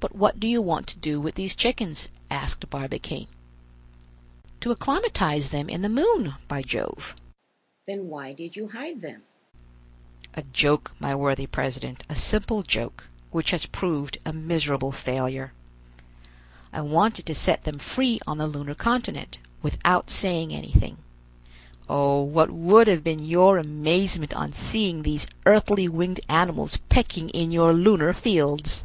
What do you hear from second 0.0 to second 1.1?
"But what do you want to